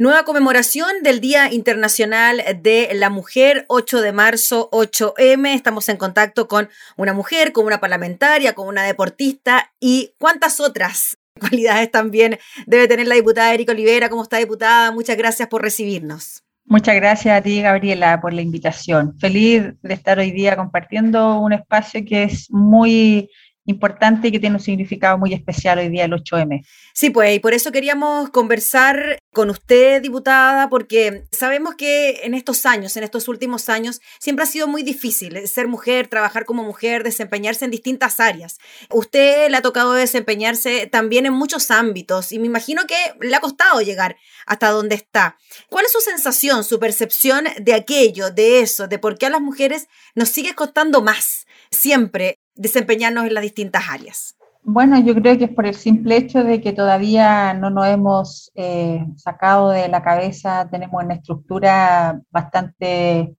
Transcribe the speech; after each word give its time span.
Nueva 0.00 0.24
conmemoración 0.24 1.02
del 1.02 1.20
Día 1.20 1.52
Internacional 1.52 2.40
de 2.62 2.88
la 2.94 3.10
Mujer, 3.10 3.64
8 3.66 4.00
de 4.00 4.12
marzo, 4.12 4.70
8M. 4.70 5.52
Estamos 5.56 5.88
en 5.88 5.96
contacto 5.96 6.46
con 6.46 6.68
una 6.96 7.14
mujer, 7.14 7.50
con 7.50 7.66
una 7.66 7.80
parlamentaria, 7.80 8.54
con 8.54 8.68
una 8.68 8.84
deportista 8.84 9.72
y 9.80 10.12
cuántas 10.18 10.60
otras 10.60 11.18
cualidades 11.40 11.90
también 11.90 12.38
debe 12.68 12.86
tener 12.86 13.08
la 13.08 13.16
diputada 13.16 13.52
Erika 13.52 13.72
Olivera. 13.72 14.08
¿Cómo 14.08 14.22
está, 14.22 14.36
diputada? 14.36 14.92
Muchas 14.92 15.16
gracias 15.16 15.48
por 15.48 15.62
recibirnos. 15.62 16.44
Muchas 16.64 16.94
gracias 16.94 17.36
a 17.36 17.42
ti, 17.42 17.60
Gabriela, 17.60 18.20
por 18.20 18.32
la 18.32 18.42
invitación. 18.42 19.18
Feliz 19.18 19.64
de 19.82 19.94
estar 19.94 20.20
hoy 20.20 20.30
día 20.30 20.54
compartiendo 20.54 21.40
un 21.40 21.54
espacio 21.54 22.04
que 22.06 22.22
es 22.22 22.48
muy 22.52 23.30
importante 23.68 24.28
y 24.28 24.32
que 24.32 24.40
tiene 24.40 24.56
un 24.56 24.62
significado 24.62 25.18
muy 25.18 25.34
especial 25.34 25.78
hoy 25.78 25.88
día 25.88 26.06
el 26.06 26.12
8M. 26.12 26.64
Sí, 26.94 27.10
pues, 27.10 27.36
y 27.36 27.38
por 27.38 27.52
eso 27.52 27.70
queríamos 27.70 28.30
conversar 28.30 29.18
con 29.32 29.50
usted, 29.50 30.00
diputada, 30.00 30.68
porque 30.68 31.24
sabemos 31.30 31.74
que 31.74 32.20
en 32.24 32.34
estos 32.34 32.64
años, 32.66 32.96
en 32.96 33.04
estos 33.04 33.28
últimos 33.28 33.68
años, 33.68 34.00
siempre 34.18 34.44
ha 34.44 34.46
sido 34.46 34.66
muy 34.66 34.82
difícil 34.82 35.46
ser 35.46 35.68
mujer, 35.68 36.08
trabajar 36.08 36.46
como 36.46 36.64
mujer, 36.64 37.04
desempeñarse 37.04 37.66
en 37.66 37.70
distintas 37.70 38.20
áreas. 38.20 38.58
Usted 38.90 39.50
le 39.50 39.56
ha 39.56 39.62
tocado 39.62 39.92
desempeñarse 39.92 40.86
también 40.86 41.26
en 41.26 41.34
muchos 41.34 41.70
ámbitos 41.70 42.32
y 42.32 42.38
me 42.38 42.46
imagino 42.46 42.86
que 42.86 42.96
le 43.20 43.36
ha 43.36 43.40
costado 43.40 43.80
llegar 43.82 44.16
hasta 44.46 44.70
donde 44.70 44.94
está. 44.94 45.36
¿Cuál 45.68 45.84
es 45.84 45.92
su 45.92 46.00
sensación, 46.00 46.64
su 46.64 46.80
percepción 46.80 47.44
de 47.60 47.74
aquello, 47.74 48.30
de 48.30 48.60
eso, 48.60 48.88
de 48.88 48.98
por 48.98 49.18
qué 49.18 49.26
a 49.26 49.30
las 49.30 49.42
mujeres 49.42 49.88
nos 50.14 50.30
sigue 50.30 50.54
costando 50.54 51.02
más 51.02 51.46
siempre 51.70 52.38
desempeñarnos 52.58 53.24
en 53.26 53.34
las 53.34 53.42
distintas 53.42 53.84
áreas? 53.88 54.36
Bueno, 54.62 55.00
yo 55.00 55.14
creo 55.14 55.38
que 55.38 55.44
es 55.44 55.50
por 55.50 55.66
el 55.66 55.74
simple 55.74 56.16
hecho 56.16 56.44
de 56.44 56.60
que 56.60 56.72
todavía 56.72 57.54
no 57.54 57.70
nos 57.70 57.86
hemos 57.86 58.50
eh, 58.54 59.06
sacado 59.16 59.70
de 59.70 59.88
la 59.88 60.02
cabeza, 60.02 60.68
tenemos 60.70 61.02
una 61.02 61.14
estructura 61.14 62.20
bastante 62.30 63.34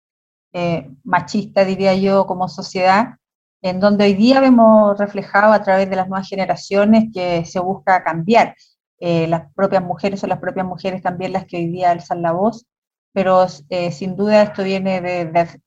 eh, 0.53 0.89
machista, 1.03 1.65
diría 1.65 1.93
yo, 1.93 2.25
como 2.25 2.47
sociedad, 2.47 3.17
en 3.61 3.79
donde 3.79 4.05
hoy 4.05 4.13
día 4.15 4.39
vemos 4.39 4.97
reflejado 4.97 5.53
a 5.53 5.61
través 5.61 5.89
de 5.89 5.97
las 5.97 6.07
nuevas 6.07 6.27
generaciones 6.27 7.09
que 7.13 7.45
se 7.45 7.59
busca 7.59 8.03
cambiar. 8.03 8.55
Eh, 8.99 9.27
las 9.27 9.53
propias 9.53 9.83
mujeres 9.83 10.21
son 10.21 10.29
las 10.29 10.39
propias 10.39 10.65
mujeres 10.65 11.03
también 11.03 11.33
las 11.33 11.45
que 11.45 11.57
hoy 11.57 11.67
día 11.67 11.91
alzan 11.91 12.21
la 12.21 12.31
voz, 12.31 12.65
pero 13.13 13.47
sin 13.47 14.15
duda 14.15 14.43
esto 14.43 14.63
viene 14.63 15.01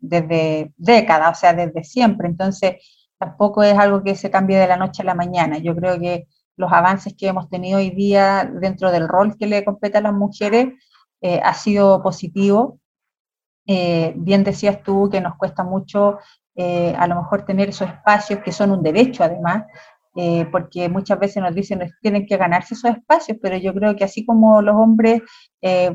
desde 0.01 0.73
décadas, 0.77 1.39
o 1.39 1.41
sea, 1.41 1.53
desde 1.53 1.85
siempre. 1.85 2.29
Entonces, 2.29 2.77
tampoco 3.23 3.63
es 3.63 3.79
algo 3.79 4.03
que 4.03 4.17
se 4.17 4.33
cambie 4.33 4.59
de 4.59 4.67
la 4.67 4.77
noche 4.77 5.03
a 5.03 5.05
la 5.05 5.15
mañana. 5.15 5.59
Yo 5.59 5.77
creo 5.77 5.97
que 6.01 6.27
los 6.57 6.73
avances 6.73 7.15
que 7.17 7.29
hemos 7.29 7.49
tenido 7.49 7.79
hoy 7.79 7.91
día 7.91 8.51
dentro 8.61 8.91
del 8.91 9.07
rol 9.07 9.37
que 9.39 9.47
le 9.47 9.65
compete 9.65 9.99
a 9.99 10.01
las 10.01 10.13
mujeres 10.13 10.75
eh, 11.21 11.41
ha 11.45 11.55
sido 11.55 12.03
positivo. 12.03 12.81
Eh, 13.65 14.13
bien 14.17 14.43
decías 14.43 14.83
tú 14.83 15.09
que 15.09 15.21
nos 15.21 15.37
cuesta 15.37 15.63
mucho 15.63 16.19
eh, 16.57 16.97
a 16.99 17.07
lo 17.07 17.15
mejor 17.15 17.45
tener 17.45 17.69
esos 17.69 17.89
espacios 17.89 18.41
que 18.41 18.51
son 18.51 18.73
un 18.73 18.83
derecho 18.83 19.23
además, 19.23 19.67
porque 20.51 20.91
muchas 20.91 21.19
veces 21.19 21.43
nos 21.43 21.55
dicen 21.55 21.79
que 21.79 21.91
tienen 22.03 22.27
que 22.27 22.37
ganarse 22.37 22.75
esos 22.75 22.91
espacios, 22.91 23.39
pero 23.41 23.57
yo 23.57 23.73
creo 23.73 23.97
que 23.97 24.05
así 24.05 24.27
como 24.27 24.61
los 24.61 24.75
hombres 24.75 25.23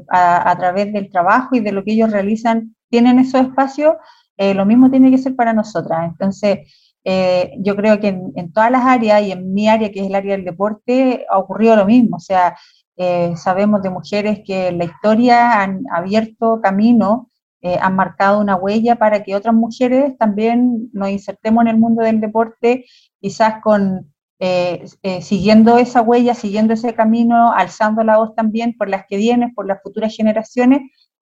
a, 0.10 0.56
través 0.58 0.92
del 0.92 1.12
trabajo 1.12 1.50
y 1.56 1.60
de 1.60 1.72
lo 1.72 1.84
que 1.84 1.92
ellos 1.92 2.12
realizan 2.12 2.76
tienen 2.90 3.20
esos 3.20 3.42
espacios, 3.42 3.94
lo 4.40 4.66
mismo 4.66 4.90
tiene 4.90 5.12
que 5.12 5.20
ser 5.20 5.36
para 5.36 5.54
nosotras. 5.54 6.00
Entonces, 6.06 6.60
eh, 7.10 7.54
yo 7.60 7.78
creo 7.78 8.02
que 8.02 8.10
en, 8.10 8.52
todas 8.52 8.70
las 8.70 8.86
áreas 8.86 9.24
y 9.24 9.32
en 9.32 9.54
mi 9.54 9.70
área, 9.70 9.90
que 9.94 10.02
es 10.02 10.08
el 10.08 10.16
área 10.16 10.36
del 10.36 10.44
deporte, 10.44 11.26
ha 11.30 11.38
ocurrido 11.38 11.78
lo 11.78 11.86
mismo. 11.86 12.18
O 12.18 12.20
sea, 12.20 12.58
eh, 12.98 13.34
sabemos 13.38 13.82
de 13.82 13.90
mujeres 13.90 14.42
que 14.46 14.74
la 14.74 14.84
historia 14.84 15.62
han 15.62 15.86
abierto 15.90 16.60
camino, 16.62 17.30
eh, 17.62 17.78
han 17.82 17.96
marcado 17.96 18.42
una 18.42 18.58
huella 18.58 18.98
para 18.98 19.24
que 19.24 19.38
otras 19.38 19.56
mujeres 19.56 20.18
también 20.18 20.90
nos 20.92 21.10
insertemos 21.10 21.62
en 21.62 21.70
el 21.70 21.78
mundo 21.78 22.04
del 22.04 22.20
deporte, 22.20 22.84
quizás 23.22 23.62
con 23.64 24.14
siguiendo 25.22 25.78
esa 25.80 26.02
huella, 26.02 26.36
siguiendo 26.36 26.74
ese 26.74 26.94
camino, 26.94 27.54
alzando 27.54 28.04
la 28.04 28.18
voz 28.18 28.36
también 28.36 28.76
por 28.78 28.90
las 28.90 29.06
que 29.08 29.18
vienen, 29.18 29.54
por 29.56 29.66
las 29.66 29.82
futuras 29.82 30.16
generaciones, 30.16 30.82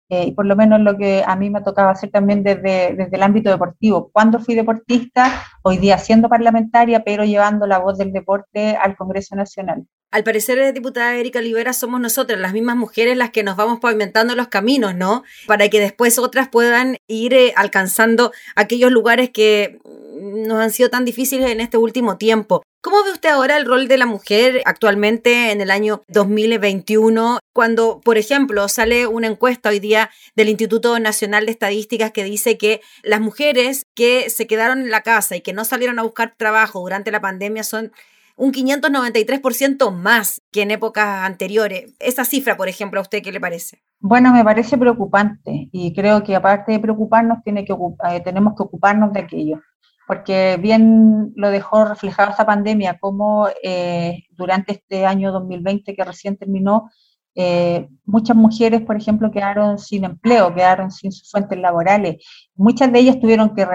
eh, 0.08 0.26
y 0.26 0.32
por 0.32 0.46
lo 0.46 0.56
menos 0.56 0.80
lo 0.80 0.96
que 0.96 1.22
a 1.26 1.34
mí 1.36 1.50
me 1.50 1.62
tocaba 1.62 1.92
hacer 1.92 2.10
también 2.10 2.42
desde, 2.42 2.94
desde 2.94 3.16
el 3.16 3.22
ámbito 3.22 3.50
deportivo. 3.50 4.10
Cuando 4.12 4.38
fui 4.38 4.54
deportista, 4.54 5.42
hoy 5.62 5.78
día 5.78 5.98
siendo 5.98 6.28
parlamentaria, 6.28 7.02
pero 7.04 7.24
llevando 7.24 7.66
la 7.66 7.78
voz 7.78 7.98
del 7.98 8.12
deporte 8.12 8.76
al 8.76 8.96
Congreso 8.96 9.34
Nacional. 9.34 9.86
Al 10.10 10.22
parecer, 10.22 10.58
eh, 10.58 10.72
diputada 10.72 11.16
Erika 11.16 11.40
Olivera, 11.40 11.72
somos 11.72 12.00
nosotras, 12.00 12.38
las 12.38 12.52
mismas 12.52 12.76
mujeres, 12.76 13.16
las 13.16 13.30
que 13.30 13.42
nos 13.42 13.56
vamos 13.56 13.80
pavimentando 13.80 14.36
los 14.36 14.46
caminos, 14.46 14.94
¿no? 14.94 15.24
Para 15.48 15.68
que 15.68 15.80
después 15.80 16.20
otras 16.20 16.48
puedan 16.48 16.98
ir 17.08 17.34
eh, 17.34 17.52
alcanzando 17.56 18.30
aquellos 18.54 18.92
lugares 18.92 19.30
que 19.30 19.80
nos 20.20 20.60
han 20.60 20.70
sido 20.70 20.88
tan 20.88 21.04
difíciles 21.04 21.50
en 21.50 21.60
este 21.60 21.78
último 21.78 22.16
tiempo. 22.16 22.62
¿Cómo 22.84 23.02
ve 23.02 23.12
usted 23.12 23.30
ahora 23.30 23.56
el 23.56 23.64
rol 23.64 23.88
de 23.88 23.96
la 23.96 24.04
mujer 24.04 24.60
actualmente 24.66 25.52
en 25.52 25.62
el 25.62 25.70
año 25.70 26.02
2021 26.08 27.38
cuando, 27.54 28.02
por 28.04 28.18
ejemplo, 28.18 28.68
sale 28.68 29.06
una 29.06 29.26
encuesta 29.26 29.70
hoy 29.70 29.80
día 29.80 30.10
del 30.36 30.50
Instituto 30.50 30.98
Nacional 30.98 31.46
de 31.46 31.52
Estadísticas 31.52 32.10
que 32.10 32.24
dice 32.24 32.58
que 32.58 32.82
las 33.02 33.22
mujeres 33.22 33.86
que 33.94 34.28
se 34.28 34.46
quedaron 34.46 34.82
en 34.82 34.90
la 34.90 35.00
casa 35.00 35.34
y 35.34 35.40
que 35.40 35.54
no 35.54 35.64
salieron 35.64 35.98
a 35.98 36.02
buscar 36.02 36.34
trabajo 36.36 36.80
durante 36.80 37.10
la 37.10 37.22
pandemia 37.22 37.62
son 37.62 37.90
un 38.36 38.52
593% 38.52 39.90
más 39.90 40.42
que 40.52 40.60
en 40.60 40.70
épocas 40.70 41.24
anteriores. 41.24 41.94
Esa 42.00 42.26
cifra, 42.26 42.58
por 42.58 42.68
ejemplo, 42.68 43.00
¿a 43.00 43.02
usted 43.02 43.22
qué 43.22 43.32
le 43.32 43.40
parece? 43.40 43.80
Bueno, 43.98 44.30
me 44.30 44.44
parece 44.44 44.76
preocupante 44.76 45.70
y 45.72 45.94
creo 45.94 46.22
que 46.22 46.36
aparte 46.36 46.72
de 46.72 46.80
preocuparnos, 46.80 47.38
tiene 47.44 47.64
que, 47.64 47.72
eh, 47.72 48.20
tenemos 48.22 48.52
que 48.54 48.62
ocuparnos 48.62 49.10
de 49.14 49.20
aquello 49.20 49.62
porque 50.06 50.58
bien 50.60 51.32
lo 51.36 51.50
dejó 51.50 51.84
reflejado 51.84 52.30
esta 52.30 52.46
pandemia, 52.46 52.98
como 52.98 53.48
eh, 53.62 54.24
durante 54.30 54.72
este 54.72 55.06
año 55.06 55.32
2020 55.32 55.94
que 55.94 56.04
recién 56.04 56.36
terminó, 56.36 56.90
eh, 57.36 57.88
muchas 58.04 58.36
mujeres, 58.36 58.82
por 58.82 58.96
ejemplo, 58.96 59.30
quedaron 59.30 59.78
sin 59.78 60.04
empleo, 60.04 60.54
quedaron 60.54 60.90
sin 60.90 61.10
sus 61.10 61.30
fuentes 61.30 61.58
laborales. 61.58 62.24
Muchas 62.54 62.92
de 62.92 63.00
ellas 63.00 63.18
tuvieron 63.18 63.54
que 63.54 63.66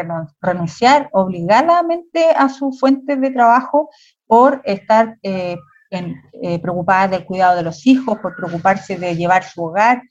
renunciar 0.42 1.10
obligadamente 1.12 2.30
a 2.38 2.48
sus 2.48 2.80
fuentes 2.80 3.20
de 3.20 3.32
trabajo 3.32 3.90
por 4.28 4.62
estar 4.64 5.18
eh, 5.24 5.58
preocupadas 6.62 7.12
del 7.12 7.26
cuidado 7.26 7.58
de 7.58 7.64
los 7.64 7.86
hijos, 7.86 8.20
por 8.20 8.36
preocuparse 8.36 8.98
de 8.98 9.16
llevar 9.16 9.44
su 9.44 9.64
hogar. 9.64 10.04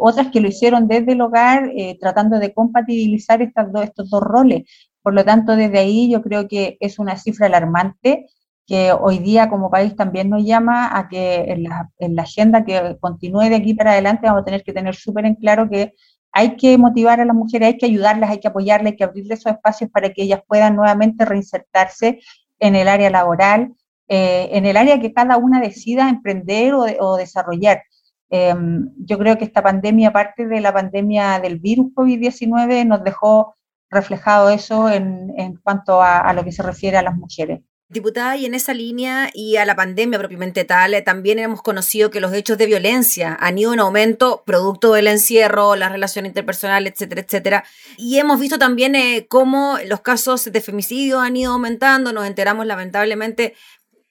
Otras 0.00 0.28
que 0.32 0.40
lo 0.40 0.48
hicieron 0.48 0.88
desde 0.88 1.12
el 1.12 1.20
hogar, 1.20 1.70
tratando 2.00 2.38
de 2.38 2.52
compatibilizar 2.52 3.40
estas 3.42 3.68
estos 3.84 4.10
dos 4.10 4.20
roles. 4.20 4.64
Por 5.02 5.14
lo 5.14 5.24
tanto, 5.24 5.54
desde 5.54 5.78
ahí 5.78 6.10
yo 6.10 6.22
creo 6.22 6.48
que 6.48 6.76
es 6.80 6.98
una 6.98 7.16
cifra 7.16 7.46
alarmante 7.46 8.26
que 8.66 8.92
hoy 8.92 9.18
día 9.18 9.48
como 9.48 9.70
país 9.70 9.94
también 9.94 10.28
nos 10.28 10.44
llama 10.44 10.98
a 10.98 11.08
que 11.08 11.44
en 11.48 11.62
la, 11.62 11.90
en 11.98 12.16
la 12.16 12.22
agenda 12.22 12.64
que 12.64 12.96
continúe 13.00 13.48
de 13.48 13.56
aquí 13.56 13.74
para 13.74 13.92
adelante 13.92 14.26
vamos 14.26 14.42
a 14.42 14.44
tener 14.44 14.64
que 14.64 14.72
tener 14.72 14.94
súper 14.94 15.24
en 15.24 15.36
claro 15.36 15.70
que 15.70 15.94
hay 16.32 16.56
que 16.56 16.76
motivar 16.76 17.20
a 17.20 17.24
las 17.24 17.34
mujeres, 17.34 17.68
hay 17.68 17.78
que 17.78 17.86
ayudarlas, 17.86 18.28
hay 18.28 18.40
que 18.40 18.48
apoyarlas, 18.48 18.92
hay 18.92 18.96
que 18.96 19.04
abrirles 19.04 19.38
esos 19.38 19.52
espacios 19.52 19.90
para 19.90 20.12
que 20.12 20.22
ellas 20.22 20.40
puedan 20.46 20.76
nuevamente 20.76 21.24
reinsertarse 21.24 22.20
en 22.58 22.74
el 22.74 22.88
área 22.88 23.08
laboral, 23.08 23.72
eh, 24.08 24.50
en 24.52 24.66
el 24.66 24.76
área 24.76 25.00
que 25.00 25.14
cada 25.14 25.38
una 25.38 25.60
decida 25.60 26.10
emprender 26.10 26.74
o, 26.74 27.16
desarrollar. 27.16 27.82
Em, 28.28 28.90
yo 28.98 29.18
creo 29.18 29.38
que 29.38 29.44
esta 29.44 29.62
pandemia, 29.62 30.08
aparte 30.08 30.46
de 30.46 30.60
la 30.60 30.72
pandemia 30.72 31.38
del 31.40 31.58
virus 31.58 31.92
COVID-19, 31.94 32.86
nos 32.86 33.04
dejó 33.04 33.56
reflejado 33.90 34.50
eso 34.50 34.90
en, 34.90 35.32
en 35.36 35.56
cuanto 35.56 36.02
a, 36.02 36.32
lo 36.32 36.44
que 36.44 36.52
se 36.52 36.62
refiere 36.62 36.96
a 36.96 37.02
las 37.02 37.16
mujeres. 37.16 37.60
Diputada, 37.88 38.36
y 38.36 38.46
en 38.46 38.54
esa 38.54 38.74
línea 38.74 39.30
y 39.32 39.58
a 39.58 39.64
la 39.64 39.76
pandemia 39.76 40.18
propiamente 40.18 40.64
tal, 40.64 40.92
eh, 40.92 41.02
también 41.02 41.38
hemos 41.38 41.62
conocido 41.62 42.10
que 42.10 42.18
los 42.18 42.32
hechos 42.32 42.58
de 42.58 42.66
violencia 42.66 43.36
han 43.38 43.58
ido 43.58 43.72
en 43.72 43.78
aumento 43.78 44.42
producto 44.44 44.92
del 44.92 45.06
encierro, 45.06 45.76
la 45.76 45.88
relación 45.88 46.26
interpersonal, 46.26 46.88
etcétera, 46.88 47.20
etcétera. 47.20 47.64
Y 47.96 48.18
hemos 48.18 48.40
visto 48.40 48.58
también 48.58 48.96
eh, 48.96 49.26
cómo 49.28 49.78
los 49.86 50.00
casos 50.00 50.50
de 50.50 50.60
femicidio 50.60 51.20
han 51.20 51.36
ido 51.36 51.52
aumentando, 51.52 52.12
nos 52.12 52.26
enteramos 52.26 52.66
lamentablemente 52.66 53.54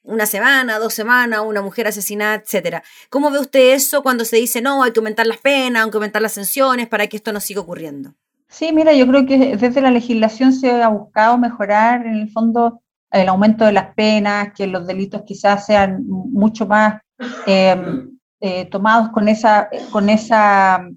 una 0.05 0.25
semana, 0.25 0.79
dos 0.79 0.93
semanas, 0.93 1.41
una 1.45 1.61
mujer 1.61 1.87
asesinada, 1.87 2.35
etcétera. 2.35 2.83
¿Cómo 3.09 3.31
ve 3.31 3.39
usted 3.39 3.73
eso 3.73 4.03
cuando 4.03 4.25
se 4.25 4.37
dice, 4.37 4.61
no, 4.61 4.83
hay 4.83 4.91
que 4.91 4.99
aumentar 4.99 5.27
las 5.27 5.37
penas, 5.37 5.85
hay 5.85 5.91
que 5.91 5.97
aumentar 5.97 6.21
las 6.21 6.33
sanciones 6.33 6.87
para 6.87 7.07
que 7.07 7.17
esto 7.17 7.33
no 7.33 7.39
siga 7.39 7.61
ocurriendo? 7.61 8.13
Sí, 8.47 8.71
mira, 8.71 8.93
yo 8.93 9.07
creo 9.07 9.25
que 9.25 9.57
desde 9.57 9.81
la 9.81 9.91
legislación 9.91 10.53
se 10.53 10.71
ha 10.71 10.87
buscado 10.87 11.37
mejorar 11.37 12.05
en 12.05 12.15
el 12.15 12.31
fondo 12.31 12.81
el 13.11 13.27
aumento 13.29 13.65
de 13.65 13.71
las 13.71 13.93
penas, 13.95 14.53
que 14.55 14.67
los 14.67 14.85
delitos 14.87 15.23
quizás 15.25 15.65
sean 15.65 16.03
mucho 16.05 16.65
más 16.65 17.01
em, 17.45 18.17
eh, 18.39 18.65
tomados 18.65 19.09
con 19.09 19.27
esa, 19.27 19.69
con 19.91 20.09
esa, 20.09 20.87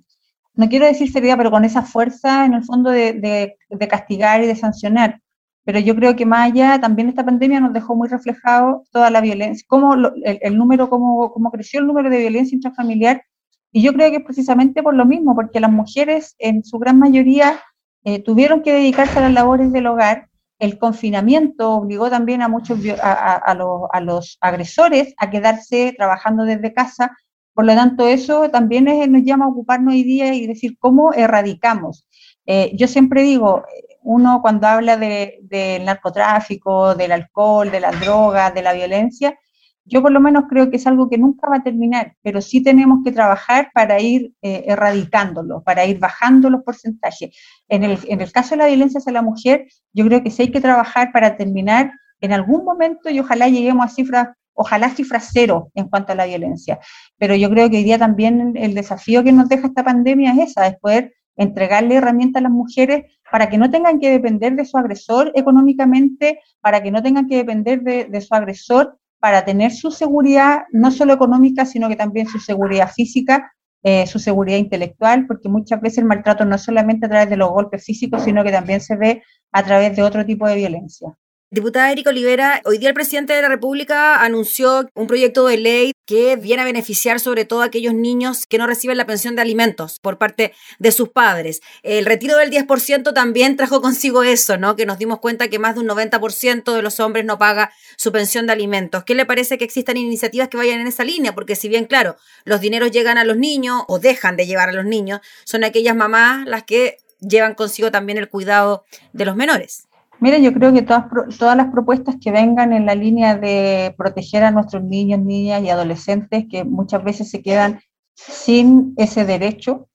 no 0.55 0.69
quiero 0.69 0.87
decir 0.87 1.11
seriedad, 1.11 1.37
pero 1.37 1.51
con 1.51 1.65
esa 1.65 1.83
fuerza 1.83 2.45
en 2.45 2.55
el 2.55 2.65
fondo 2.65 2.91
de, 2.91 3.57
castigar 3.89 4.43
y 4.43 4.47
de 4.47 4.57
sancionar. 4.57 5.21
Pero 5.69 5.81
yo 5.81 5.95
creo 5.95 6.17
que 6.17 6.25
más 6.25 6.51
allá, 6.51 6.81
también 6.81 7.11
esta 7.11 7.27
pandemia 7.27 7.61
nos 7.61 7.75
dejó 7.75 7.95
muy 7.95 8.09
reflejado 8.09 8.85
toda 8.91 9.11
la 9.11 9.21
violencia, 9.21 9.67
cómo 9.69 9.93
el, 10.25 10.57
número, 10.57 10.89
cómo, 10.89 11.31
cómo 11.31 11.51
creció 11.51 11.81
el 11.81 11.87
número 11.87 12.09
de 12.09 12.17
violencia 12.17 12.57
intrafamiliar 12.57 13.23
Y 13.71 13.83
yo 13.83 13.93
creo 13.93 14.11
que 14.11 14.17
es 14.17 14.25
precisamente 14.25 14.83
por 14.83 14.95
lo 14.95 15.05
mismo, 15.05 15.35
porque 15.35 15.61
las 15.61 15.71
mujeres 15.71 16.37
en 16.39 16.65
su 16.65 16.79
gran 16.79 16.99
mayoría 16.99 17.61
eh, 18.05 18.19
tuvieron 18.23 18.63
que 18.63 18.73
dedicarse 18.73 19.19
a 19.19 19.21
las 19.21 19.35
labores 19.35 19.71
del 19.71 19.89
hogar. 19.89 20.31
El 20.59 20.79
confinamiento 20.79 21.73
obligó 21.73 22.09
también 22.09 22.41
a 22.41 22.49
muchos 22.49 22.79
a, 23.03 23.55
los, 23.55 24.39
agresores 24.41 25.13
a 25.19 25.29
quedarse 25.29 25.93
trabajando 25.99 26.45
desde 26.45 26.73
casa. 26.73 27.15
Por 27.53 27.67
lo 27.67 27.75
tanto, 27.75 28.09
eso 28.09 28.49
también 28.49 28.87
nos 29.13 29.23
llama 29.23 29.45
a 29.45 29.49
ocuparnos 29.49 29.93
hoy 29.93 30.03
día 30.03 30.33
y 30.33 30.47
decir 30.47 30.79
cómo 30.79 31.13
erradicamos. 31.13 32.07
Eh, 32.47 32.75
yo 32.75 32.89
siempre 32.89 33.21
digo, 33.21 33.65
uno 34.09 34.41
cuando 34.41 34.67
habla 34.67 34.97
del 34.97 35.85
narcotráfico, 35.85 36.95
del 36.95 37.13
alcohol, 37.13 37.71
de 37.71 37.81
las 37.81 38.01
drogas, 38.01 38.55
de 38.55 38.63
la 38.63 38.73
violencia, 38.73 39.39
yo 39.85 40.01
por 40.01 40.13
lo 40.13 40.21
menos 40.21 40.45
creo 40.49 40.71
que 40.71 40.77
es 40.77 40.87
algo 40.87 41.11
que 41.11 41.19
nunca 41.19 41.47
va 41.49 41.57
a 41.57 41.63
terminar, 41.63 42.15
pero 42.23 42.41
sí 42.41 42.63
tenemos 42.63 43.01
que 43.05 43.13
trabajar 43.13 43.71
para 43.75 44.01
ir 44.01 44.33
eh, 44.41 44.65
erradicándolo, 44.67 45.63
para 45.63 45.85
ir 45.85 45.99
bajando 45.99 46.49
los 46.49 46.63
porcentajes. 46.63 47.37
En 47.69 47.85
el, 47.85 47.99
en 48.09 48.23
el 48.23 48.33
caso 48.33 48.51
de 48.51 48.57
la 48.57 48.67
violencia 48.67 48.99
hacia 48.99 49.13
la 49.13 49.21
mujer, 49.21 49.67
yo 49.93 50.07
creo 50.07 50.23
que 50.23 50.31
sí 50.31 50.43
hay 50.43 50.51
que 50.51 50.63
trabajar 50.63 51.13
para 51.13 51.37
terminar 51.37 51.93
en 52.23 52.33
algún 52.33 52.65
momento 52.65 53.11
y 53.11 53.21
ojalá 53.21 53.49
lleguemos 53.49 53.85
a 53.85 53.95
cifras, 53.95 54.29
ojalá 54.55 54.89
cifras 54.89 55.29
cero 55.33 55.71
en 55.75 55.87
cuanto 55.89 56.13
a 56.13 56.17
la 56.17 56.25
violencia. 56.25 56.79
Pero 57.19 57.35
yo 57.35 57.51
creo 57.51 57.69
que 57.69 57.77
hoy 57.77 57.85
día 57.85 57.99
también 57.99 58.55
el 58.57 58.75
desafío 58.75 59.23
que 59.23 59.33
nos 59.33 59.51
deja 59.51 59.67
esta 59.67 59.85
pandemia 59.85 60.33
es 60.33 60.51
esa, 60.51 60.67
es 60.67 60.79
poder 60.79 61.13
entregarle 61.39 61.95
herramientas 61.95 62.41
a 62.41 62.43
las 62.45 62.53
mujeres 62.53 63.07
para 63.31 63.49
que 63.49 63.59
no 63.59 63.71
tengan 63.71 63.99
que 63.99 64.11
depender 64.11 64.55
de 64.57 64.65
su 64.65 64.77
agresor 64.77 65.33
económicamente, 65.35 66.41
para 66.61 66.83
que 66.83 66.91
no 66.91 67.03
tengan 67.03 67.27
que 67.27 67.37
depender 67.37 67.83
de, 67.83 68.21
su 68.21 68.35
agresor 68.35 68.99
para 69.21 69.45
tener 69.45 69.73
su 69.73 69.91
seguridad, 69.91 70.63
no 70.73 70.91
solo 70.91 71.13
económica, 71.13 71.65
sino 71.65 71.89
que 71.89 71.97
también 71.97 72.27
su 72.27 72.39
seguridad 72.39 72.91
física, 72.91 73.53
eh, 73.83 74.07
su 74.07 74.19
seguridad 74.19 74.59
intelectual, 74.59 75.27
porque 75.27 75.49
muchas 75.49 75.81
veces 75.81 75.99
el 75.99 76.05
maltrato 76.05 76.45
no 76.45 76.57
es 76.57 76.63
solamente 76.63 77.07
a 77.07 77.09
través 77.09 77.31
de 77.31 77.37
los 77.37 77.51
golpes 77.51 77.85
físicos, 77.85 78.23
sino 78.23 78.45
que 78.45 78.53
también 78.53 78.81
se 78.81 78.97
ve 78.97 79.23
a 79.53 79.63
través 79.63 79.97
de 79.97 80.03
otro 80.03 80.27
tipo 80.27 80.47
de 80.47 80.57
violencia. 80.57 81.17
Diputada 81.51 81.91
Erika 81.91 82.11
Olivera, 82.11 82.61
hoy 82.67 82.77
día 82.77 82.91
el 82.91 82.95
presidente 82.95 83.33
de 83.33 83.41
la 83.41 83.49
República 83.49 84.23
anunció 84.23 84.87
un 84.95 85.07
proyecto 85.07 85.47
de 85.47 85.57
ley 85.57 85.93
que 86.05 86.37
viene 86.37 86.61
a 86.61 86.67
beneficiar 86.67 87.21
sobre 87.21 87.47
todo 87.47 87.63
a 87.63 87.65
aquellos 87.65 87.95
niños 87.95 88.45
que 88.47 88.59
no 88.59 88.67
reciben 88.67 88.99
la 88.99 89.07
pensión 89.07 89.35
de 89.35 89.41
alimentos 89.41 89.99
por 89.99 90.19
parte 90.19 90.53
de 90.79 90.93
sus 90.93 91.09
padres. 91.09 91.63
El 91.83 92.05
retiro 92.05 92.37
del 92.37 92.51
10% 92.51 93.15
también 93.15 93.57
trajo 93.57 93.81
consigo 93.81 94.25
eso, 94.25 94.59
¿no? 94.59 94.77
Que 94.77 94.85
nos 94.85 94.99
dimos 94.99 95.21
cuenta 95.21 95.49
que 95.49 95.59
más 95.59 95.75
de 95.75 95.81
un 95.81 95.89
90% 95.89 96.75
de 96.75 96.83
los 96.83 97.01
hombres 97.01 97.25
no 97.25 97.39
paga 97.39 97.73
su 97.97 98.13
pensión 98.13 98.47
de 98.47 98.53
alimentos. 98.53 99.05
¿Qué 99.05 99.15
le 99.15 99.25
parece 99.25 99.57
que 99.57 99.65
existan 99.65 99.97
iniciativas 99.97 100.49
que 100.49 100.59
vayan 100.59 100.81
en 100.81 100.87
esa 100.87 101.05
línea? 101.05 101.35
Porque 101.35 101.57
si 101.57 101.71
bien, 101.71 101.87
claro, 101.87 102.17
los 102.45 102.61
dineros 102.61 102.91
llegan 102.91 103.17
a 103.17 103.25
los 103.25 103.39
niños 103.39 103.85
o 103.89 103.99
dejan 103.99 104.37
de 104.37 104.47
llevar 104.47 104.69
a 104.69 104.73
los 104.73 104.85
niños, 104.85 105.21
son 105.45 105.65
aquellas 105.65 105.97
mamás 105.97 106.47
las 106.47 106.65
que 106.65 106.99
llevan 107.21 107.55
consigo 107.55 107.91
también 107.91 108.19
el 108.19 108.29
cuidado 108.29 108.85
de 109.15 109.25
los 109.25 109.35
menores. 109.35 109.88
Mira, 110.21 110.39
yo 110.39 110.53
creo 110.53 110.73
que 110.73 110.83
todas, 110.83 111.05
todas 111.39 111.57
las 111.57 111.71
propuestas 111.71 112.17
que 112.21 112.33
vengan 112.33 112.73
en 112.73 112.87
la 112.87 112.97
línea 112.97 113.37
de 113.37 113.95
proteger 113.97 114.43
a 114.43 114.51
nuestros 114.51 114.83
niños, 114.83 115.21
niñas 115.21 115.63
y 115.63 115.71
adolescentes 115.71 116.47
que 116.51 116.65
muchas 116.65 117.05
veces 117.05 117.31
se 117.31 117.41
quedan 117.41 117.81
sin 118.15 118.95
ese 118.97 119.25
derecho, 119.25 119.89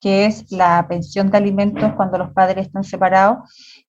que 0.00 0.26
es 0.26 0.50
la 0.50 0.86
pensión 0.88 1.30
de 1.30 1.38
alimentos 1.38 1.92
cuando 1.94 2.18
los 2.18 2.32
padres 2.32 2.66
están 2.66 2.82
separados, 2.82 3.38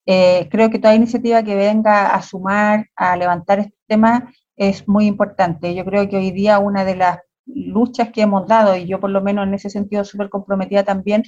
eh, 0.05 0.47
creo 0.51 0.69
que 0.69 0.77
toda 0.77 0.93
iniciativa 0.93 1.41
que 1.41 1.55
venga 1.55 2.13
a 2.13 2.21
sumar, 2.21 2.87
a 2.95 3.15
levantar 3.15 3.59
este 3.59 3.77
tema, 3.87 4.31
es 4.55 4.87
muy 4.87 5.07
importante. 5.07 5.73
Yo 5.73 5.83
creo 5.83 6.07
que 6.07 6.17
hoy 6.17 6.31
día 6.31 6.59
una 6.59 6.85
de 6.85 6.95
las 6.95 7.19
luchas 7.47 8.09
que 8.11 8.21
hemos 8.21 8.47
dado, 8.47 8.75
y 8.75 8.85
yo 8.85 8.99
por 8.99 9.09
lo 9.09 9.21
menos 9.21 9.47
en 9.47 9.55
ese 9.55 9.71
sentido 9.71 10.03
súper 10.03 10.29
comprometida 10.29 10.83
también, 10.83 11.23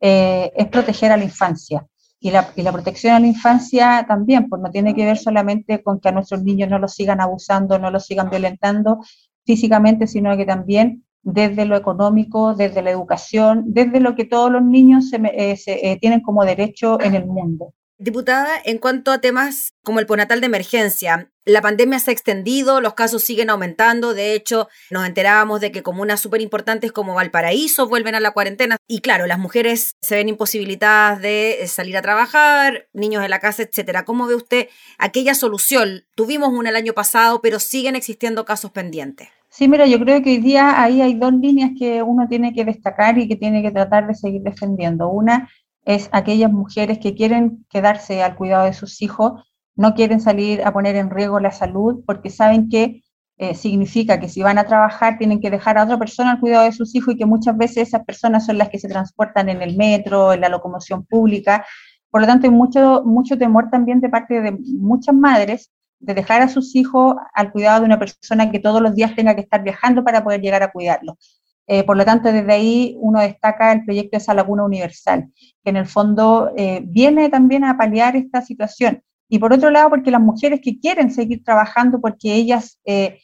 eh, 0.00 0.52
es 0.54 0.68
proteger 0.68 1.10
a 1.10 1.16
la 1.16 1.24
infancia. 1.24 1.84
Y 2.18 2.30
la, 2.30 2.72
protección 2.72 3.14
a 3.14 3.20
la 3.20 3.26
infancia 3.26 4.04
también, 4.08 4.48
pues 4.48 4.62
no 4.62 4.70
tiene 4.70 4.94
que 4.94 5.04
ver 5.04 5.18
solamente 5.18 5.82
con 5.82 6.00
que 6.00 6.08
a 6.08 6.12
nuestros 6.12 6.42
niños 6.42 6.70
no 6.70 6.78
los 6.78 6.94
sigan 6.94 7.20
abusando, 7.20 7.78
no 7.78 7.90
los 7.90 8.06
sigan 8.06 8.30
violentando 8.30 9.00
físicamente, 9.44 10.06
sino 10.06 10.36
que 10.36 10.46
también 10.46 11.04
desde 11.22 11.66
lo 11.66 11.76
económico, 11.76 12.54
desde 12.54 12.82
la 12.82 12.90
educación, 12.90 13.64
desde 13.66 14.00
lo 14.00 14.14
que 14.14 14.24
todos 14.24 14.50
los 14.50 14.62
niños 14.62 15.10
se, 15.10 15.16
eh, 15.16 15.58
eh, 15.66 15.98
tienen 16.00 16.20
como 16.20 16.44
derecho 16.44 17.00
en 17.00 17.14
el 17.14 17.26
mundo. 17.26 17.74
Diputada, 17.98 18.50
en 18.62 18.76
cuanto 18.76 19.10
a 19.10 19.22
temas 19.22 19.72
como 19.82 20.00
el 20.00 20.06
ponatal 20.06 20.40
de 20.40 20.46
emergencia, 20.46 21.30
la 21.46 21.62
pandemia 21.62 21.98
se 21.98 22.10
ha 22.10 22.12
extendido, 22.12 22.82
los 22.82 22.92
casos 22.92 23.22
siguen 23.22 23.48
aumentando, 23.48 24.12
de 24.12 24.34
hecho 24.34 24.68
nos 24.90 25.06
enterábamos 25.06 25.62
de 25.62 25.72
que 25.72 25.82
comunas 25.82 26.20
súper 26.20 26.42
importantes 26.42 26.92
como 26.92 27.14
Valparaíso 27.14 27.88
vuelven 27.88 28.14
a 28.14 28.20
la 28.20 28.32
cuarentena 28.32 28.76
y 28.86 29.00
claro, 29.00 29.26
las 29.26 29.38
mujeres 29.38 29.96
se 30.02 30.16
ven 30.16 30.28
imposibilitadas 30.28 31.22
de 31.22 31.62
eh, 31.62 31.68
salir 31.68 31.96
a 31.96 32.02
trabajar, 32.02 32.86
niños 32.92 33.24
en 33.24 33.30
la 33.30 33.38
casa, 33.38 33.62
etcétera. 33.62 34.04
¿Cómo 34.04 34.26
ve 34.26 34.34
usted 34.34 34.68
aquella 34.98 35.34
solución? 35.34 36.04
Tuvimos 36.14 36.50
una 36.50 36.68
el 36.68 36.76
año 36.76 36.92
pasado, 36.92 37.40
pero 37.40 37.60
siguen 37.60 37.96
existiendo 37.96 38.44
casos 38.44 38.72
pendientes. 38.72 39.28
Sí, 39.48 39.68
mira, 39.68 39.86
yo 39.86 39.98
creo 39.98 40.22
que 40.22 40.30
hoy 40.30 40.38
día 40.38 40.82
ahí 40.82 41.00
hay 41.00 41.14
dos 41.14 41.32
líneas 41.32 41.70
que 41.78 42.02
uno 42.02 42.28
tiene 42.28 42.52
que 42.52 42.66
destacar 42.66 43.16
y 43.16 43.26
que 43.26 43.36
tiene 43.36 43.62
que 43.62 43.70
tratar 43.70 44.06
de 44.06 44.14
seguir 44.14 44.42
defendiendo. 44.42 45.08
Una 45.08 45.48
es 45.86 46.10
aquellas 46.12 46.52
mujeres 46.52 46.98
que 46.98 47.14
quieren 47.14 47.64
quedarse 47.70 48.22
al 48.22 48.36
cuidado 48.36 48.66
de 48.66 48.74
sus 48.74 49.00
hijos, 49.00 49.44
no 49.76 49.94
quieren 49.94 50.20
salir 50.20 50.62
a 50.64 50.72
poner 50.72 50.96
en 50.96 51.10
riesgo 51.10 51.38
la 51.38 51.52
salud 51.52 52.02
porque 52.04 52.28
saben 52.28 52.68
que 52.68 53.02
eh, 53.38 53.54
significa 53.54 54.18
que 54.18 54.28
si 54.28 54.42
van 54.42 54.58
a 54.58 54.64
trabajar 54.64 55.16
tienen 55.18 55.40
que 55.40 55.50
dejar 55.50 55.78
a 55.78 55.84
otra 55.84 55.98
persona 55.98 56.32
al 56.32 56.40
cuidado 56.40 56.64
de 56.64 56.72
sus 56.72 56.94
hijos 56.94 57.14
y 57.14 57.18
que 57.18 57.26
muchas 57.26 57.56
veces 57.56 57.88
esas 57.88 58.04
personas 58.04 58.46
son 58.46 58.58
las 58.58 58.68
que 58.68 58.78
se 58.78 58.88
transportan 58.88 59.48
en 59.48 59.62
el 59.62 59.76
metro, 59.76 60.32
en 60.32 60.40
la 60.40 60.48
locomoción 60.48 61.04
pública. 61.04 61.64
Por 62.10 62.22
lo 62.22 62.26
tanto, 62.26 62.46
hay 62.46 62.52
mucho, 62.52 63.02
mucho 63.04 63.38
temor 63.38 63.68
también 63.70 64.00
de 64.00 64.08
parte 64.08 64.40
de 64.40 64.58
muchas 64.78 65.14
madres 65.14 65.70
de 66.00 66.14
dejar 66.14 66.42
a 66.42 66.48
sus 66.48 66.74
hijos 66.74 67.14
al 67.34 67.52
cuidado 67.52 67.80
de 67.80 67.86
una 67.86 67.98
persona 67.98 68.50
que 68.50 68.58
todos 68.58 68.82
los 68.82 68.94
días 68.94 69.14
tenga 69.14 69.34
que 69.34 69.42
estar 69.42 69.62
viajando 69.62 70.02
para 70.02 70.24
poder 70.24 70.40
llegar 70.40 70.62
a 70.62 70.72
cuidarlos. 70.72 71.40
Eh, 71.66 71.82
por 71.82 71.96
lo 71.96 72.04
tanto, 72.04 72.30
desde 72.30 72.52
ahí 72.52 72.96
uno 73.00 73.20
destaca 73.20 73.72
el 73.72 73.84
proyecto 73.84 74.10
de 74.12 74.18
esa 74.18 74.34
laguna 74.34 74.64
universal, 74.64 75.30
que 75.64 75.70
en 75.70 75.76
el 75.76 75.86
fondo 75.86 76.52
eh, 76.56 76.82
viene 76.84 77.28
también 77.28 77.64
a 77.64 77.76
paliar 77.76 78.14
esta 78.16 78.40
situación. 78.40 79.02
Y 79.28 79.40
por 79.40 79.52
otro 79.52 79.70
lado, 79.70 79.90
porque 79.90 80.12
las 80.12 80.20
mujeres 80.20 80.60
que 80.62 80.78
quieren 80.78 81.10
seguir 81.10 81.42
trabajando, 81.42 82.00
porque 82.00 82.34
ellas 82.34 82.78
eh, 82.84 83.18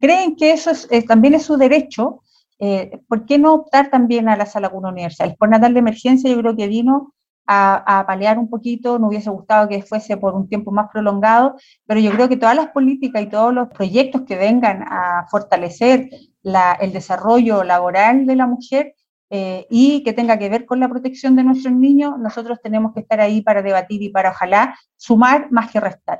creen 0.00 0.34
que 0.34 0.52
eso 0.52 0.72
también 1.06 1.34
es 1.34 1.44
su 1.44 1.56
derecho, 1.56 2.22
¿por 3.08 3.24
qué 3.26 3.38
no 3.38 3.54
optar 3.54 3.90
también 3.90 4.28
a 4.28 4.36
la 4.36 4.48
laguna 4.60 4.88
universal? 4.88 5.36
Por 5.38 5.48
natal 5.48 5.74
de 5.74 5.78
emergencia 5.78 6.28
yo 6.28 6.38
creo 6.38 6.56
que 6.56 6.66
vino 6.66 7.14
a, 7.46 8.00
a, 8.00 8.06
paliar 8.06 8.38
un 8.38 8.50
poquito, 8.50 8.98
no 8.98 9.08
hubiese 9.08 9.30
gustado 9.30 9.68
que 9.68 9.82
fuese 9.82 10.16
por 10.16 10.34
un 10.34 10.48
tiempo 10.48 10.72
más 10.72 10.88
prolongado, 10.90 11.56
pero 11.86 12.00
yo 12.00 12.10
creo 12.10 12.28
que 12.28 12.36
todas 12.36 12.56
las 12.56 12.68
políticas 12.68 13.22
y 13.22 13.26
todos 13.26 13.54
los 13.54 13.68
proyectos 13.68 14.22
que 14.22 14.36
vengan 14.36 14.82
a 14.88 15.26
fortalecer 15.30 16.08
el 16.44 16.92
desarrollo 16.92 17.64
laboral 17.64 18.26
de 18.26 18.36
la 18.36 18.46
mujer 18.46 18.94
eh, 19.30 19.66
y 19.70 20.02
que 20.02 20.12
tenga 20.12 20.38
que 20.38 20.50
ver 20.50 20.66
con 20.66 20.78
la 20.78 20.88
protección 20.88 21.36
de 21.36 21.44
nuestros 21.44 21.72
niños, 21.72 22.18
nosotros 22.18 22.58
tenemos 22.62 22.92
que 22.92 23.00
estar 23.00 23.20
ahí 23.20 23.40
para 23.40 23.62
debatir 23.62 24.02
y 24.02 24.10
para 24.10 24.30
ojalá 24.30 24.78
sumar 24.96 25.50
más 25.50 25.70
que 25.70 25.80
restar. 25.80 26.18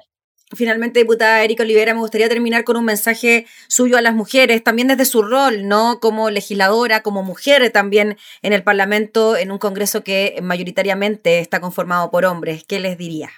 Finalmente, 0.54 1.00
diputada 1.00 1.42
Erika 1.42 1.62
Olivera, 1.62 1.94
me 1.94 2.00
gustaría 2.00 2.28
terminar 2.28 2.64
con 2.64 2.76
un 2.76 2.84
mensaje 2.84 3.46
suyo 3.68 3.96
a 3.96 4.02
las 4.02 4.14
mujeres, 4.14 4.62
también 4.62 4.88
desde 4.88 5.04
su 5.04 5.22
rol, 5.22 5.66
¿no? 5.66 5.98
Como 6.00 6.30
legisladora, 6.30 7.02
como 7.02 7.22
mujer 7.22 7.70
también 7.70 8.16
en 8.42 8.52
el 8.52 8.62
Parlamento, 8.62 9.36
en 9.36 9.50
un 9.50 9.58
Congreso 9.58 10.04
que 10.04 10.38
mayoritariamente 10.42 11.38
está 11.38 11.60
conformado 11.60 12.10
por 12.10 12.24
hombres. 12.24 12.64
¿Qué 12.64 12.80
les 12.80 12.98
diría? 12.98 13.30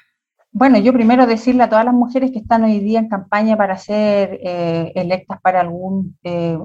Bueno, 0.57 0.79
yo 0.79 0.93
primero 0.93 1.27
decirle 1.27 1.65
a 1.65 1.69
todas 1.69 1.85
las 1.85 1.95
mujeres 1.95 2.31
que 2.31 2.39
están 2.39 2.63
hoy 2.63 2.79
día 2.79 3.01
en 3.01 3.09
campaña 3.09 3.57
para 3.57 3.77
ser 3.77 4.39
eh, 4.41 4.93
electas 4.95 5.41
para 5.43 5.61
algún 5.61 6.17
eh, 6.23 6.57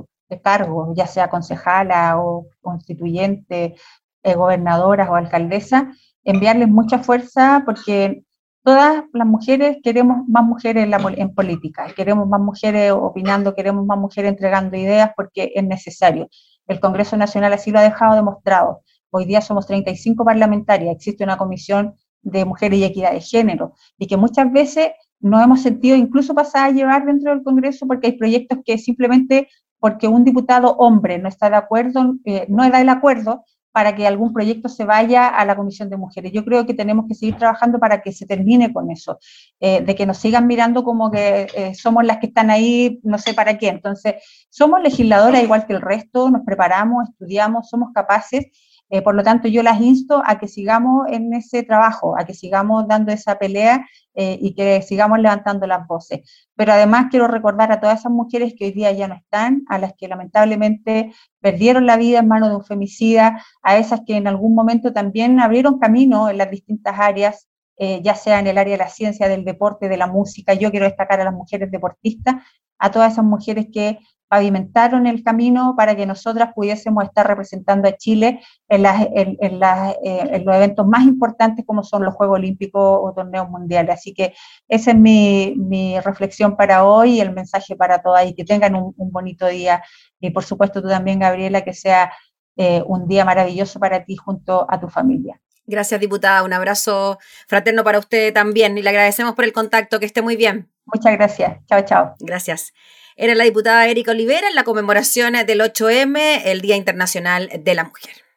cargo, 0.43 0.93
ya 0.95 1.07
sea 1.07 1.27
concejala 1.31 2.19
o 2.19 2.45
constituyente, 2.61 3.75
eh, 4.21 4.35
gobernadoras 4.35 5.09
o 5.09 5.15
alcaldesa, 5.15 5.91
enviarles 6.23 6.69
mucha 6.69 6.99
fuerza 6.99 7.63
porque 7.65 8.23
todas 8.63 9.05
las 9.11 9.27
mujeres 9.27 9.77
queremos 9.83 10.19
más 10.27 10.43
mujeres 10.45 10.83
en, 10.83 10.91
la, 10.91 11.01
en 11.17 11.33
política, 11.33 11.87
queremos 11.95 12.27
más 12.27 12.41
mujeres 12.41 12.91
opinando, 12.91 13.55
queremos 13.55 13.87
más 13.87 13.97
mujeres 13.97 14.29
entregando 14.29 14.77
ideas 14.77 15.11
porque 15.15 15.51
es 15.55 15.63
necesario. 15.63 16.29
El 16.67 16.79
Congreso 16.79 17.17
Nacional 17.17 17.53
así 17.53 17.71
lo 17.71 17.79
ha 17.79 17.81
dejado 17.81 18.15
demostrado. 18.15 18.83
Hoy 19.09 19.25
día 19.25 19.41
somos 19.41 19.65
35 19.65 20.23
parlamentarias, 20.23 20.95
existe 20.95 21.23
una 21.23 21.37
comisión 21.37 21.95
de 22.21 22.45
mujeres 22.45 22.79
y 22.79 22.83
equidad 22.83 23.13
de 23.13 23.21
género, 23.21 23.73
y 23.97 24.07
que 24.07 24.17
muchas 24.17 24.51
veces 24.51 24.89
nos 25.19 25.43
hemos 25.43 25.61
sentido 25.61 25.95
incluso 25.95 26.33
pasar 26.33 26.69
a 26.69 26.71
llevar 26.71 27.05
dentro 27.05 27.31
del 27.31 27.43
Congreso 27.43 27.85
porque 27.87 28.07
hay 28.07 28.17
proyectos 28.17 28.59
que 28.65 28.77
simplemente 28.77 29.49
porque 29.79 30.07
un 30.07 30.23
diputado 30.23 30.75
hombre 30.75 31.17
no 31.19 31.29
está 31.29 31.49
de 31.49 31.55
acuerdo, 31.55 32.15
eh, 32.25 32.45
no 32.49 32.69
da 32.69 32.81
el 32.81 32.89
acuerdo, 32.89 33.43
para 33.71 33.95
que 33.95 34.07
algún 34.07 34.33
proyecto 34.33 34.67
se 34.67 34.83
vaya 34.83 35.27
a 35.27 35.45
la 35.45 35.55
Comisión 35.55 35.89
de 35.89 35.97
Mujeres. 35.97 36.31
Yo 36.33 36.43
creo 36.43 36.65
que 36.65 36.73
tenemos 36.73 37.05
que 37.07 37.15
seguir 37.15 37.37
trabajando 37.37 37.79
para 37.79 38.01
que 38.01 38.11
se 38.11 38.25
termine 38.25 38.73
con 38.73 38.89
eso, 38.91 39.19
eh, 39.59 39.81
de 39.81 39.95
que 39.95 40.05
nos 40.05 40.17
sigan 40.17 40.47
mirando 40.47 40.83
como 40.83 41.11
que 41.11 41.47
eh, 41.55 41.75
somos 41.75 42.03
las 42.03 42.17
que 42.17 42.27
están 42.27 42.49
ahí, 42.49 42.99
no 43.03 43.17
sé 43.17 43.33
para 43.33 43.57
qué. 43.57 43.67
Entonces, 43.69 44.15
somos 44.49 44.81
legisladoras 44.81 45.43
igual 45.43 45.65
que 45.67 45.73
el 45.73 45.81
resto, 45.81 46.29
nos 46.29 46.41
preparamos, 46.45 47.09
estudiamos, 47.09 47.69
somos 47.69 47.89
capaces 47.93 48.47
eh, 48.89 49.01
por 49.01 49.15
lo 49.15 49.23
tanto, 49.23 49.47
yo 49.47 49.61
las 49.61 49.79
insto 49.81 50.21
a 50.25 50.39
que 50.39 50.47
sigamos 50.47 51.07
en 51.09 51.33
ese 51.33 51.63
trabajo, 51.63 52.15
a 52.19 52.25
que 52.25 52.33
sigamos 52.33 52.87
dando 52.87 53.11
esa 53.11 53.37
pelea 53.37 53.85
eh, 54.15 54.37
y 54.41 54.55
que 54.55 54.81
sigamos 54.81 55.19
levantando 55.19 55.67
las 55.67 55.85
voces. 55.87 56.47
Pero 56.55 56.73
además 56.73 57.07
quiero 57.11 57.27
recordar 57.27 57.71
a 57.71 57.79
todas 57.79 57.99
esas 57.99 58.11
mujeres 58.11 58.53
que 58.57 58.65
hoy 58.65 58.71
día 58.71 58.91
ya 58.91 59.07
no 59.07 59.13
están, 59.15 59.63
a 59.69 59.77
las 59.77 59.93
que 59.93 60.07
lamentablemente 60.07 61.13
perdieron 61.39 61.85
la 61.85 61.97
vida 61.97 62.19
en 62.19 62.27
manos 62.27 62.49
de 62.49 62.55
un 62.55 62.63
femicida, 62.63 63.43
a 63.61 63.77
esas 63.77 64.01
que 64.05 64.17
en 64.17 64.27
algún 64.27 64.55
momento 64.55 64.91
también 64.91 65.39
abrieron 65.39 65.79
camino 65.79 66.29
en 66.29 66.37
las 66.37 66.49
distintas 66.49 66.99
áreas, 66.99 67.47
eh, 67.77 68.01
ya 68.03 68.15
sea 68.15 68.39
en 68.39 68.47
el 68.47 68.57
área 68.57 68.73
de 68.73 68.83
la 68.83 68.89
ciencia, 68.89 69.29
del 69.29 69.45
deporte, 69.45 69.87
de 69.87 69.97
la 69.97 70.07
música. 70.07 70.53
Yo 70.53 70.71
quiero 70.71 70.85
destacar 70.85 71.21
a 71.21 71.25
las 71.25 71.33
mujeres 71.33 71.71
deportistas, 71.71 72.35
a 72.79 72.91
todas 72.91 73.13
esas 73.13 73.25
mujeres 73.25 73.67
que 73.71 73.99
pavimentaron 74.29 75.07
el 75.07 75.23
camino 75.23 75.73
para 75.75 75.95
que 75.95 76.05
nosotras 76.05 76.53
pudiésemos 76.53 77.03
estar 77.03 77.27
representando 77.27 77.89
a 77.89 77.97
Chile 77.97 78.41
en, 78.69 78.85
eh, 78.85 80.43
los 80.45 80.55
eventos 80.55 80.87
más 80.87 81.03
importantes 81.03 81.65
como 81.65 81.83
son 81.83 82.05
los 82.05 82.13
Juegos 82.13 82.37
Olímpicos 82.37 82.99
o 83.01 83.11
torneos 83.13 83.49
mundiales. 83.49 83.95
Así 83.95 84.13
que 84.13 84.33
esa 84.67 84.91
es 84.91 84.97
mi, 84.97 85.99
reflexión 86.03 86.55
para 86.55 86.85
hoy 86.85 87.15
y 87.15 87.21
el 87.21 87.33
mensaje 87.33 87.75
para 87.75 88.01
todas 88.01 88.25
y 88.27 88.35
que 88.35 88.45
tengan 88.45 88.75
un, 88.75 88.93
bonito 89.11 89.47
día. 89.47 89.83
Y 90.19 90.29
por 90.29 90.43
supuesto 90.43 90.81
tú 90.81 90.87
también, 90.87 91.19
Gabriela, 91.19 91.61
que 91.61 91.73
sea 91.73 92.13
eh, 92.55 92.83
un 92.85 93.07
día 93.07 93.25
maravilloso 93.25 93.79
para 93.79 94.05
ti 94.05 94.15
junto 94.15 94.67
a 94.69 94.79
tu 94.79 94.87
familia. 94.87 95.41
Gracias, 95.65 95.99
diputada. 95.99 96.43
Un 96.43 96.53
abrazo 96.53 97.17
fraterno 97.47 97.83
para 97.83 97.99
usted 97.99 98.33
también 98.33 98.77
y 98.77 98.81
le 98.81 98.89
agradecemos 98.89 99.33
por 99.33 99.45
el 99.45 99.53
contacto. 99.53 99.99
Que 99.99 100.05
esté 100.05 100.21
muy 100.21 100.35
bien. 100.35 100.69
Muchas 100.85 101.13
gracias. 101.13 101.57
Chao, 101.67 101.81
chao. 101.81 102.15
Gracias. 102.19 102.73
Era 103.21 103.35
la 103.35 103.43
diputada 103.43 103.85
Erika 103.85 104.11
Olivera 104.11 104.47
en 104.47 104.55
la 104.55 104.63
conmemoración 104.63 105.33
del 105.45 105.59
8M, 105.59 106.41
el 106.45 106.61
Día 106.61 106.77
Internacional 106.77 107.49
de 107.53 107.75
la 107.75 107.83
Mujer. 107.83 108.28